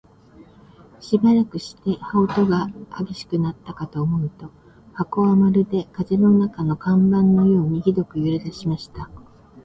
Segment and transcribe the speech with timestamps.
[0.99, 4.49] しばらくして、羽音が烈しくなったかと思うと、
[4.95, 9.11] 箱はまるで風の中の看板のようにひどく揺れだしました。